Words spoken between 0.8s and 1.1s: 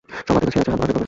পাবে।